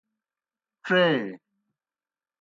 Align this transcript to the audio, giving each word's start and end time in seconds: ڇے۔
ڇے۔ 0.85 1.03